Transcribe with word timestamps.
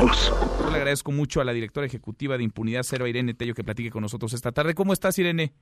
nosotros. 0.00 0.70
le 0.70 0.76
agradezco 0.76 1.12
mucho 1.12 1.40
a 1.40 1.44
la 1.44 1.52
directora 1.52 1.86
ejecutiva 1.86 2.36
de 2.36 2.44
Impunidad 2.44 2.82
Cero, 2.82 3.06
Irene 3.06 3.34
Tello, 3.34 3.54
que 3.54 3.64
platique 3.64 3.90
con 3.90 4.02
nosotros 4.02 4.32
esta 4.32 4.52
tarde. 4.52 4.74
¿Cómo 4.74 4.92
estás, 4.92 5.18
Irene? 5.18 5.52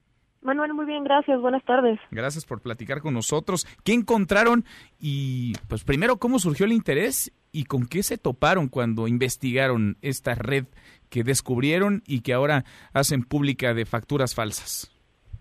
Manuel, 0.43 0.73
muy 0.73 0.87
bien, 0.87 1.05
gracias. 1.05 1.41
Buenas 1.41 1.63
tardes. 1.65 1.99
Gracias 2.11 2.47
por 2.47 2.63
platicar 2.63 3.01
con 3.01 3.15
nosotros. 3.15 3.67
¿Qué 3.85 3.93
encontraron? 3.93 4.65
Y, 4.99 5.53
pues, 5.69 5.85
primero, 5.85 6.17
¿cómo 6.17 6.39
surgió 6.39 6.65
el 6.65 6.73
interés 6.73 7.33
y 7.53 7.65
con 7.65 7.87
qué 7.87 8.03
se 8.03 8.17
toparon 8.17 8.69
cuando 8.69 9.07
investigaron 9.07 9.99
esta 10.01 10.35
red 10.35 10.65
que 11.11 11.25
descubrieron 11.25 12.03
y 12.07 12.23
que 12.23 12.33
ahora 12.33 12.65
hacen 12.95 13.23
pública 13.23 13.75
de 13.75 13.85
facturas 13.85 14.35
falsas? 14.35 14.97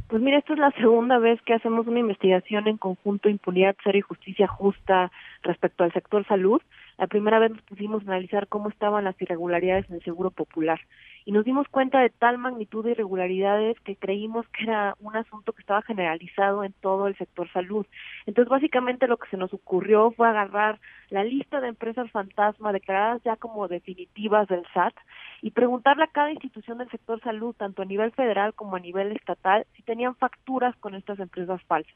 Pues 0.09 0.23
mira, 0.23 0.39
esta 0.39 0.53
es 0.53 0.59
la 0.59 0.71
segunda 0.71 1.19
vez 1.19 1.39
que 1.43 1.53
hacemos 1.53 1.85
una 1.85 1.99
investigación 1.99 2.67
en 2.67 2.77
conjunto 2.77 3.29
Impunidad 3.29 3.75
Cero 3.83 3.99
y 3.99 4.01
Justicia 4.01 4.47
Justa 4.47 5.11
respecto 5.43 5.83
al 5.83 5.93
sector 5.93 6.25
salud. 6.25 6.61
La 6.99 7.07
primera 7.07 7.39
vez 7.39 7.51
nos 7.51 7.61
pusimos 7.61 8.01
a 8.03 8.11
analizar 8.11 8.49
cómo 8.49 8.67
estaban 8.67 9.05
las 9.05 9.19
irregularidades 9.21 9.89
en 9.89 9.95
el 9.95 10.03
Seguro 10.03 10.31
Popular 10.31 10.81
y 11.23 11.31
nos 11.31 11.45
dimos 11.45 11.65
cuenta 11.69 12.01
de 12.01 12.09
tal 12.09 12.37
magnitud 12.37 12.83
de 12.83 12.91
irregularidades 12.91 13.79
que 13.85 13.95
creímos 13.95 14.45
que 14.49 14.65
era 14.65 14.95
un 14.99 15.15
asunto 15.15 15.53
que 15.53 15.61
estaba 15.61 15.81
generalizado 15.81 16.65
en 16.65 16.73
todo 16.73 17.07
el 17.07 17.17
sector 17.17 17.49
salud. 17.53 17.85
Entonces, 18.25 18.49
básicamente 18.49 19.07
lo 19.07 19.15
que 19.15 19.29
se 19.29 19.37
nos 19.37 19.53
ocurrió 19.53 20.11
fue 20.11 20.27
agarrar 20.27 20.77
la 21.09 21.23
lista 21.23 21.61
de 21.61 21.69
empresas 21.69 22.11
fantasma 22.11 22.73
declaradas 22.73 23.23
ya 23.23 23.37
como 23.37 23.69
definitivas 23.69 24.49
del 24.49 24.65
SAT 24.73 24.93
y 25.41 25.51
preguntarle 25.51 26.03
a 26.03 26.07
cada 26.07 26.33
institución 26.33 26.79
del 26.79 26.91
sector 26.91 27.21
salud, 27.21 27.55
tanto 27.55 27.81
a 27.81 27.85
nivel 27.85 28.11
federal 28.11 28.53
como 28.53 28.75
a 28.75 28.81
nivel 28.81 29.13
estatal, 29.13 29.65
si 29.73 29.83
tenían 29.83 30.15
facturas 30.15 30.75
con 30.81 30.95
estas 30.95 31.17
empresas 31.19 31.63
falsas. 31.63 31.95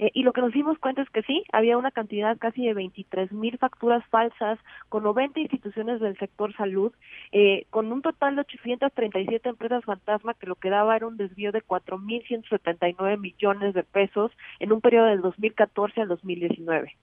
Eh, 0.00 0.10
y 0.14 0.22
lo 0.22 0.32
que 0.32 0.40
nos 0.40 0.54
dimos 0.54 0.78
cuenta 0.78 1.02
es 1.02 1.10
que 1.10 1.22
sí, 1.22 1.44
había 1.52 1.76
una 1.76 1.90
cantidad 1.90 2.38
casi 2.38 2.64
de 2.64 2.72
23 2.72 3.32
mil 3.32 3.58
facturas 3.58 4.02
falsas 4.06 4.58
con 4.88 5.02
90 5.02 5.40
instituciones 5.40 6.00
del 6.00 6.16
sector 6.16 6.56
salud, 6.56 6.90
eh, 7.32 7.66
con 7.68 7.92
un 7.92 8.00
total 8.00 8.34
de 8.34 8.40
837 8.40 9.46
empresas 9.50 9.84
fantasma 9.84 10.32
que 10.32 10.46
lo 10.46 10.54
que 10.54 10.70
daba 10.70 10.96
era 10.96 11.06
un 11.06 11.18
desvío 11.18 11.52
de 11.52 11.62
4.179 11.62 13.18
millones 13.18 13.74
de 13.74 13.82
pesos 13.82 14.32
en 14.58 14.72
un 14.72 14.80
periodo 14.80 15.08
del 15.08 15.20
2014 15.20 16.00
al 16.00 16.08
2019. 16.08 16.96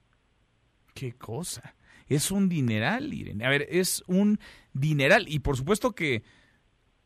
¿Qué 0.92 1.12
cosa? 1.12 1.76
Es 2.08 2.32
un 2.32 2.48
dineral, 2.48 3.14
Irene. 3.14 3.46
A 3.46 3.50
ver, 3.50 3.68
es 3.70 4.02
un 4.08 4.40
dineral. 4.72 5.28
Y 5.28 5.38
por 5.38 5.56
supuesto 5.56 5.92
que 5.92 6.24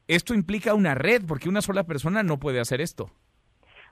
esto 0.08 0.32
implica 0.32 0.72
una 0.72 0.94
red, 0.94 1.22
porque 1.28 1.50
una 1.50 1.60
sola 1.60 1.84
persona 1.84 2.22
no 2.22 2.38
puede 2.38 2.60
hacer 2.60 2.80
esto. 2.80 3.10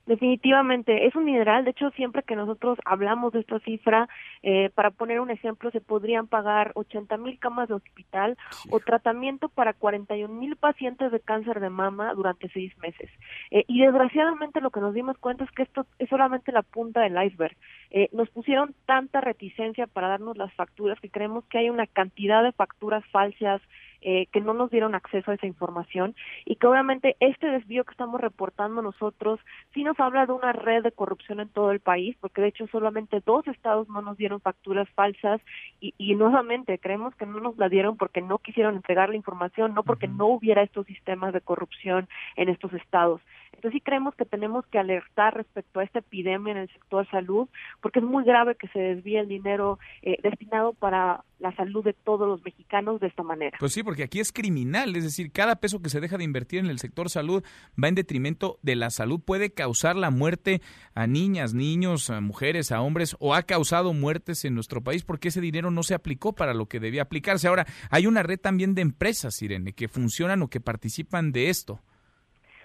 Definitivamente, 0.07 1.07
es 1.07 1.15
un 1.15 1.25
mineral. 1.25 1.65
De 1.65 1.71
hecho, 1.71 1.91
siempre 1.91 2.23
que 2.23 2.35
nosotros 2.35 2.79
hablamos 2.85 3.33
de 3.33 3.41
esta 3.41 3.59
cifra, 3.61 4.09
eh, 4.43 4.71
para 4.75 4.91
poner 4.91 5.21
un 5.21 5.31
ejemplo, 5.31 5.71
se 5.71 5.81
podrían 5.81 6.27
pagar 6.27 6.73
80 6.75 7.17
mil 7.19 7.39
camas 7.39 7.69
de 7.69 7.75
hospital 7.75 8.37
o 8.71 8.81
tratamiento 8.81 9.49
para 9.49 9.73
41 9.73 10.35
mil 10.35 10.57
pacientes 10.57 11.13
de 11.13 11.21
cáncer 11.21 11.61
de 11.61 11.71
mama 11.71 12.15
durante 12.15 12.49
seis 12.49 12.77
meses. 12.79 13.11
Eh, 13.51 13.65
y 13.69 13.83
desgraciadamente 13.83 14.61
lo 14.61 14.71
que 14.71 14.81
nos 14.81 14.95
dimos 14.95 15.19
cuenta 15.19 15.45
es 15.45 15.51
que 15.53 15.63
esto 15.63 15.87
es 15.99 16.09
solamente 16.09 16.51
la 16.51 16.63
punta 16.63 17.01
del 17.03 17.23
iceberg. 17.23 17.57
Eh, 17.91 18.09
nos 18.13 18.31
pusieron 18.31 18.75
tanta 18.87 19.21
reticencia 19.21 19.87
para 19.87 20.09
darnos 20.09 20.37
las 20.37 20.53
facturas 20.55 20.99
que 21.01 21.11
creemos 21.11 21.45
que 21.45 21.59
hay 21.59 21.71
una 21.71 21.87
cantidad 21.87 22.43
de 22.43 22.53
facturas 22.53 23.05
falsas 23.13 23.61
eh, 24.03 24.27
que 24.33 24.41
no 24.41 24.55
nos 24.55 24.71
dieron 24.71 24.95
acceso 24.95 25.31
a 25.31 25.35
esa 25.35 25.47
información 25.47 26.15
y 26.45 26.57
que 26.57 26.67
obviamente 26.67 27.17
este 27.21 27.47
desvío 27.47 27.85
que 27.85 27.93
estamos 27.93 28.21
reportando 28.21 28.83
nosotros 28.83 29.41
sí 29.75 29.85
nos 29.85 29.99
habla 30.01 30.27
de 30.27 30.33
una 30.33 30.53
red 30.53 30.83
de 30.83 30.93
corrupción 30.93 31.41
en 31.41 31.49
todo 31.49 31.71
el 31.71 31.81
país, 31.81 32.17
porque 32.21 32.41
de 32.41 32.49
hecho 32.49 32.67
solamente 32.69 33.23
dos 33.25 33.47
estados 33.47 33.89
no 33.89 34.03
nos 34.03 34.17
dieron 34.17 34.41
facturas 34.41 34.89
falsas 34.91 35.41
y, 35.81 35.95
y 35.99 36.15
nuevamente 36.15 36.79
creemos 36.79 37.15
que 37.15 37.27
no 37.27 37.41
nos 37.41 37.57
la 37.59 37.69
dieron 37.69 37.97
porque 37.97 38.21
no 38.21 38.39
quisieron 38.39 38.77
entregar 38.77 39.09
la 39.09 39.17
información, 39.17 39.75
no 39.75 39.83
porque 39.83 40.09
no 40.09 40.27
hubiera 40.27 40.63
estos 40.63 40.87
sistemas 40.87 41.33
de 41.33 41.41
corrupción 41.41 42.09
en 42.37 42.49
estos 42.49 42.73
estados. 42.73 43.21
Entonces 43.53 43.73
sí 43.79 43.81
creemos 43.81 44.15
que 44.15 44.25
tenemos 44.25 44.67
que 44.67 44.79
alertar 44.79 45.35
respecto 45.35 45.81
a 45.81 45.85
esta 45.85 45.99
epidemia 45.99 46.53
en 46.53 46.59
el 46.59 46.69
sector 46.69 47.09
salud, 47.11 47.49
porque 47.83 47.99
es 47.99 48.05
muy 48.05 48.25
grave 48.25 48.55
que 48.55 48.69
se 48.69 48.79
desvíe 48.79 49.19
el 49.19 49.29
dinero 49.29 49.79
eh, 50.03 50.19
destinado 50.23 50.73
para 50.73 51.25
la 51.39 51.55
salud 51.57 51.85
de 51.85 51.93
todos 51.93 52.29
los 52.29 52.45
mexicanos 52.45 53.01
de 53.01 53.09
esta 53.09 53.23
manera. 53.23 53.57
Pues 53.59 53.73
sí, 53.73 53.83
porque 53.83 54.03
aquí 54.03 54.21
es 54.21 54.33
criminal, 54.33 54.95
es 54.97 55.05
decir, 55.05 55.33
cada 55.33 55.57
peso 55.57 55.83
que 55.83 55.89
se 55.89 56.01
deja 56.01 56.17
de 56.17 56.25
invertir 56.25 56.61
en 56.61 56.67
el 56.67 56.79
sector 56.79 57.11
salud 57.11 57.43
va 57.83 57.89
en 57.89 57.95
detrimento 57.95 58.59
de 58.63 58.77
la 58.77 58.91
salud, 58.91 59.21
puede 59.21 59.53
causar 59.53 59.97
la 59.97 60.11
muerte 60.11 60.61
a 60.95 61.07
niñas, 61.07 61.55
niños, 61.55 62.11
a 62.11 62.21
mujeres, 62.21 62.73
a 62.73 62.81
hombres, 62.81 63.17
o 63.19 63.35
ha 63.35 63.43
causado 63.43 63.93
muertes 63.93 64.45
en 64.45 64.55
nuestro 64.55 64.83
país 64.83 65.03
porque 65.03 65.29
ese 65.29 65.41
dinero 65.41 65.71
no 65.71 65.83
se 65.83 65.95
aplicó 65.95 66.35
para 66.35 66.55
lo 66.55 66.67
que 66.67 66.81
debía 66.81 67.03
aplicarse. 67.03 67.49
Ahora, 67.49 67.67
hay 67.91 68.07
una 68.07 68.23
red 68.23 68.39
también 68.39 68.75
de 68.75 68.83
empresas, 68.83 69.41
Irene, 69.43 69.73
que 69.73 69.89
funcionan 69.89 70.43
o 70.43 70.49
que 70.49 70.61
participan 70.61 71.33
de 71.33 71.49
esto. 71.49 71.81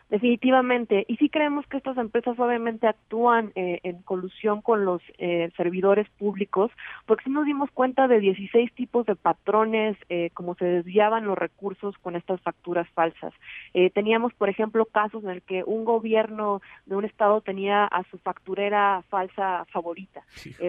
Definitivamente. 0.10 1.04
Y 1.08 1.18
sí 1.18 1.30
creemos 1.30 1.66
que 1.68 1.78
estas 1.78 1.98
empresas 1.98 2.38
obviamente 2.40 2.88
actúan 2.88 3.52
eh, 3.56 3.80
en 3.84 4.04
colusión 4.04 4.62
con 4.62 4.86
los 4.86 5.02
eh, 5.18 5.50
servidores 5.58 6.08
públicos, 6.12 6.72
porque 7.08 7.24
sí 7.24 7.32
nos 7.32 7.46
dimos 7.46 7.72
cuenta 7.72 8.08
de 8.08 8.20
16 8.20 8.72
tipos 8.74 9.06
de 9.08 9.16
patrones, 9.16 9.98
eh, 10.10 10.30
como 10.34 10.54
se 10.56 10.66
desviaban 10.66 11.26
los 11.26 11.38
recursos 11.38 11.98
con 11.98 12.16
estas 12.16 12.40
facturas 12.42 12.88
falsas. 12.90 13.34
Eh, 13.74 13.90
teníamos, 13.90 14.34
por 14.34 14.50
ejemplo, 14.50 14.86
casos 14.86 15.24
en 15.24 15.32
el 15.32 15.42
que 15.42 15.64
un 15.64 15.86
gobierno 15.86 16.62
de 16.86 16.96
un 16.96 17.06
estado 17.06 17.42
tenía 17.42 17.86
a 17.86 18.04
su 18.12 18.20
facturera 18.20 19.04
falsa 19.10 19.66
favorita. 19.72 20.22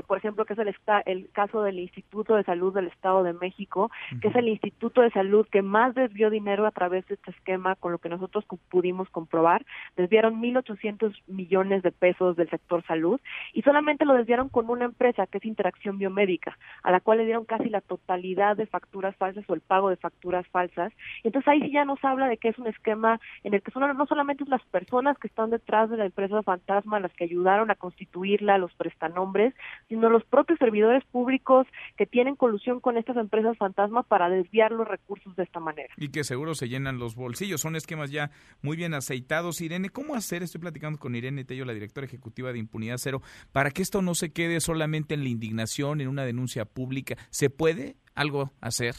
por 0.07 0.17
ejemplo, 0.17 0.47
que 0.47 0.55
es 0.55 0.59
el, 0.59 0.75
el 1.05 1.31
caso 1.33 1.63
del 1.63 1.79
Instituto 1.79 2.37
de 2.37 2.45
Salud 2.45 2.73
del 2.73 2.87
Estado 2.87 3.23
de 3.23 3.35
México, 3.35 3.91
que 4.21 4.29
es 4.29 4.37
el 4.37 4.49
Instituto 4.49 5.03
de 5.03 5.11
Salud 5.11 5.47
que 5.51 5.63
más 5.63 5.95
desvió 5.95 6.31
dinero 6.31 6.67
a 6.67 6.71
través 6.71 7.07
de 7.09 7.15
este 7.15 7.31
esquema, 7.31 7.75
con 7.77 7.93
lo 7.93 7.99
que 7.99 8.09
nosotros 8.09 8.45
pudimos 8.71 9.09
comprobar, 9.11 9.26
desviaron 9.97 10.41
1.800 10.41 11.15
millones 11.27 11.83
de 11.83 11.93
pesos 11.93 12.37
del 12.37 12.51
sector 12.51 12.85
salud 12.87 13.21
y 13.53 13.63
solamente 13.63 14.05
lo 14.05 14.15
desviaron 14.15 14.49
con 14.49 14.71
una 14.71 14.85
empresa 14.85 15.27
que 15.27 15.39
es 15.39 15.45
Interacción 15.45 15.99
Biomédica, 15.99 16.59
a 16.83 16.91
la 16.91 17.01
cual 17.01 17.19
le 17.19 17.25
dieron 17.25 17.45
casi 17.45 17.69
la 17.69 17.81
totalidad 17.81 18.57
de 18.57 18.67
facturas 18.67 19.17
falsas 19.17 19.45
o 19.49 19.55
el 19.55 19.61
pago 19.61 19.91
de 19.91 19.97
facturas 19.97 20.47
falsas. 20.49 20.93
Entonces 21.25 21.49
ahí 21.49 21.61
sí 21.61 21.73
ya 21.73 21.85
nos 21.85 22.03
habla 22.05 22.29
de 22.29 22.37
que 22.37 22.49
es 22.49 22.59
un 22.59 22.67
esquema 22.67 23.21
en 23.45 23.55
el 23.55 23.63
que 23.63 23.73
no 23.77 24.07
solamente 24.07 24.45
las 24.47 24.65
personas 24.67 25.19
que 25.19 25.29
están 25.29 25.51
detrás 25.51 25.91
de 25.91 25.97
la 25.97 26.07
empresa 26.07 26.43
fantasma 26.43 27.01
las 27.01 27.13
que 27.13 27.25
ayudaron 27.25 27.71
a 27.71 27.75
constituirla, 27.75 28.59
los 28.59 28.73
prestanombres, 28.75 29.55
sino 29.89 30.09
los 30.09 30.25
propios 30.25 30.59
servidores 30.59 31.05
públicos 31.05 31.67
que 31.97 32.07
tienen 32.07 32.37
colusión 32.37 32.81
con 32.81 32.97
estas 32.97 33.17
empresas 33.17 33.57
fantasma 33.57 34.03
para 34.03 34.29
desviar 34.29 34.73
los 34.73 34.87
recursos 34.87 35.35
de 35.37 35.43
esta 35.43 35.61
manera. 35.61 35.93
Y 35.97 36.09
que 36.09 36.25
seguro 36.25 36.55
se 36.55 36.69
llenan 36.69 36.99
los 36.99 37.17
bolsillos. 37.17 37.61
Son 37.61 37.77
esquemas 37.77 38.11
ya 38.11 38.31
muy 38.63 38.77
bien 38.77 38.95
aceitados 38.95 39.16
Irene, 39.61 39.91
¿cómo 39.91 40.15
hacer? 40.15 40.43
Estoy 40.43 40.61
platicando 40.61 40.99
con 40.99 41.15
Irene 41.15 41.45
Tello, 41.45 41.65
la 41.65 41.75
directora 41.75 42.07
ejecutiva 42.07 42.53
de 42.53 42.59
Impunidad 42.59 42.99
Cero, 42.99 43.23
para 43.53 43.71
que 43.71 43.83
esto 43.83 44.03
no 44.03 44.15
se 44.15 44.31
quede 44.31 44.61
solamente 44.61 45.15
en 45.15 45.23
la 45.23 45.29
indignación, 45.29 46.01
en 46.01 46.09
una 46.09 46.25
denuncia 46.25 46.65
pública. 46.65 47.17
¿Se 47.31 47.51
puede 47.51 47.97
algo 48.15 48.53
hacer? 48.61 48.95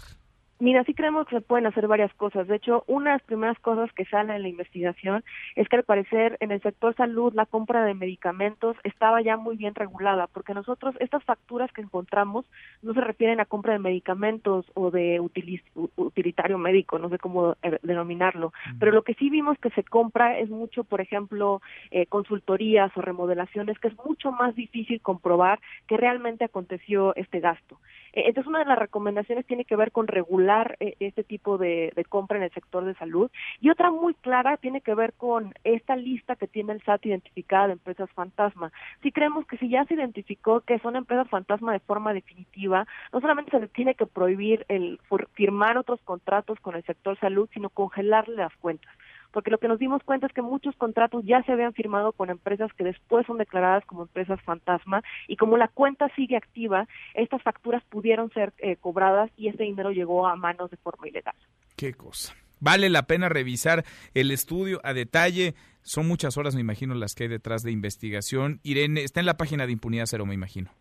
Mira, 0.59 0.84
sí 0.85 0.95
creemos 0.95 1.28
que 1.28 1.35
se 1.35 1.41
pueden 1.41 1.68
hacer 1.68 1.88
varias 1.88 2.12
cosas. 2.16 2.47
De 2.47 2.56
hecho, 2.56 2.84
una 2.88 3.12
de 3.12 3.18
las 3.18 3.28
primeras 3.28 3.59
cosas 3.59 3.94
que 3.94 4.06
sale 4.06 4.35
en 4.35 4.41
la 4.41 4.47
investigación 4.47 5.23
es 5.56 5.69
que 5.69 5.75
al 5.75 5.84
parecer 5.84 6.35
en 6.40 6.51
el 6.51 6.62
sector 6.63 6.95
salud 6.95 7.31
la 7.35 7.45
compra 7.45 7.85
de 7.85 7.94
medicamentos 7.94 8.75
estaba 8.84 9.22
ya 9.22 9.38
muy 9.38 9.56
bien 9.56 9.75
regulada, 9.75 10.25
porque 10.25 10.56
nosotros 10.56 10.96
estas 11.00 11.23
facturas 11.23 11.72
que 11.73 11.81
encontramos 11.81 12.46
no 12.81 12.96
se 12.96 13.01
refieren 13.01 13.40
a 13.40 13.46
compra 13.46 13.73
de 13.73 13.79
medicamentos 13.79 14.66
o 14.73 14.90
de 14.90 15.19
utilitario 15.19 16.57
médico, 16.57 16.97
no 16.97 17.09
sé 17.09 17.19
cómo 17.19 17.56
eh, 17.62 17.78
denominarlo, 17.84 18.51
pero 18.79 18.91
lo 18.91 19.03
que 19.03 19.13
sí 19.13 19.29
vimos 19.29 19.59
que 19.59 19.69
se 19.72 19.84
compra 19.84 20.40
es 20.40 20.50
mucho, 20.50 20.84
por 20.84 21.01
ejemplo, 21.01 21.62
eh, 21.91 22.07
consultorías 22.07 22.91
o 22.97 23.01
remodelaciones, 23.01 23.78
que 23.78 23.90
es 23.90 23.97
mucho 24.03 24.31
más 24.31 24.56
difícil 24.56 25.01
comprobar 25.01 25.59
que 25.85 25.97
realmente 25.97 26.46
aconteció 26.46 27.13
este 27.16 27.40
gasto. 27.41 27.78
Eh, 28.17 28.23
entonces, 28.25 28.50
una 28.50 28.59
de 28.59 28.66
las 28.66 28.79
recomendaciones 28.79 29.46
tiene 29.46 29.64
que 29.64 29.75
ver 29.75 29.91
con 29.91 30.08
regular 30.08 30.75
eh, 30.79 30.96
este 30.99 31.23
tipo 31.23 31.59
de, 31.59 31.93
compra 32.09 32.37
en 32.37 32.46
el 32.46 32.52
sector 32.52 32.84
de 32.84 32.96
salud 32.96 33.29
y 33.61 33.69
otra 33.69 33.91
muy 33.91 34.16
clara 34.16 34.58
tiene 34.58 34.81
que 34.81 34.96
ver 34.96 35.14
con 35.14 35.53
esta 35.64 35.96
lista 35.96 36.35
que 36.35 36.47
tiene 36.47 36.73
el 36.73 36.81
SAT 36.81 37.05
identificada 37.05 37.67
de 37.67 37.73
empresas 37.73 38.09
fantasma. 38.16 38.72
Si 39.03 39.11
creemos 39.11 39.46
que 39.46 39.58
si 39.58 39.69
ya 39.69 39.85
se 39.85 39.93
identificó 39.93 40.61
que 40.61 40.79
son 40.79 40.96
empresas 40.96 41.29
fantasma 41.29 41.73
de 41.73 41.79
forma 41.79 42.11
definitiva, 42.11 42.87
no 43.14 43.22
solamente 43.22 43.52
se 43.52 43.59
les 43.59 43.72
tiene 43.72 43.93
que 43.93 44.08
prohibir 44.08 44.66
el 44.67 44.99
firmar 45.34 45.78
otros 45.78 46.02
contratos 46.02 46.59
con 46.59 46.75
el 46.75 46.84
sector 46.85 47.19
salud, 47.19 47.47
sino 47.53 47.69
congelarle 47.69 48.37
las 48.37 48.55
cuentas 48.55 48.91
porque 49.32 49.52
lo 49.52 49.58
que 49.58 49.68
nos 49.68 49.79
dimos 49.79 50.03
cuenta 50.03 50.28
es 50.28 50.34
que 50.34 50.41
muchos 50.41 50.76
contratos 50.76 51.24
ya 51.26 51.44
se 51.44 51.52
habían 51.52 51.74
firmado 51.74 52.12
con 52.12 52.29
empresas 52.29 52.72
que 52.74 52.84
después 52.84 53.26
son 53.26 53.38
declaradas 53.38 53.85
como 53.85 54.03
empresas 54.03 54.41
fantasma 54.41 55.03
y 55.28 55.35
como 55.38 55.58
la 55.58 55.68
cuenta 55.68 56.09
sigue 56.16 56.38
activa, 56.38 56.88
estas 57.14 57.41
facturas 57.41 57.84
pudieron 57.90 58.32
ser 58.32 58.53
eh, 58.59 58.76
cobradas 58.78 59.32
y 59.38 59.47
este 59.47 59.64
dinero 59.64 59.91
llegó 59.91 60.28
a 60.28 60.35
manos 60.35 60.72
de 60.72 60.78
forma 60.78 61.08
ilegal. 61.08 61.35
Qué 61.76 61.94
cosa. 61.94 62.35
Vale 62.59 62.90
la 62.90 63.03
pena 63.03 63.29
revisar 63.29 63.85
el 64.14 64.32
estudio 64.32 64.82
a 64.84 64.94
detalle. 64.94 65.53
Son 65.84 66.08
muchas 66.08 66.38
horas, 66.38 66.56
me 66.56 66.62
imagino, 66.62 66.96
las 66.96 67.14
que 67.14 67.24
hay 67.24 67.29
detrás 67.29 67.62
de 67.62 67.72
investigación. 67.72 68.59
Irene, 68.64 69.03
está 69.03 69.20
en 69.20 69.26
la 69.28 69.38
página 69.38 69.66
de 69.66 69.74
Impunidad 69.74 70.06
Cero, 70.08 70.26
me 70.26 70.34
imagino. 70.34 70.72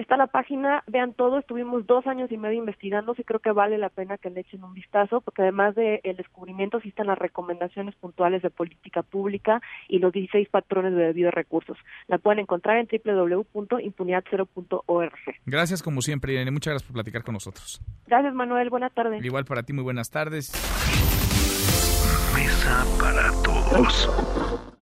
Está 0.00 0.16
la 0.16 0.26
página, 0.28 0.82
vean 0.86 1.12
todo, 1.12 1.38
estuvimos 1.38 1.86
dos 1.86 2.06
años 2.06 2.32
y 2.32 2.38
medio 2.38 2.56
investigando, 2.56 3.14
y 3.18 3.22
creo 3.22 3.40
que 3.40 3.52
vale 3.52 3.76
la 3.76 3.90
pena 3.90 4.16
que 4.16 4.30
le 4.30 4.40
echen 4.40 4.64
un 4.64 4.72
vistazo, 4.72 5.20
porque 5.20 5.42
además 5.42 5.74
del 5.74 6.00
el 6.04 6.16
descubrimiento 6.16 6.80
sí 6.80 6.88
están 6.88 7.08
las 7.08 7.18
recomendaciones 7.18 7.94
puntuales 7.96 8.40
de 8.40 8.48
política 8.48 9.02
pública 9.02 9.60
y 9.88 9.98
los 9.98 10.10
16 10.10 10.48
patrones 10.48 10.94
de 10.94 11.02
debido 11.02 11.30
recursos. 11.30 11.76
La 12.08 12.16
pueden 12.16 12.38
encontrar 12.38 12.78
en 12.78 12.88
www.impunidad0.org. 12.90 15.12
Gracias 15.44 15.82
como 15.82 16.00
siempre, 16.00 16.32
Irene, 16.32 16.50
muchas 16.50 16.72
gracias 16.72 16.88
por 16.88 16.94
platicar 16.94 17.22
con 17.22 17.34
nosotros. 17.34 17.82
Gracias 18.06 18.32
Manuel, 18.32 18.70
buenas 18.70 18.94
tardes. 18.94 19.22
Igual 19.22 19.44
para 19.44 19.64
ti, 19.64 19.74
muy 19.74 19.84
buenas 19.84 20.10
tardes. 20.10 20.50
Mesa 22.34 22.86
para 22.98 23.30
todos. 23.42 24.08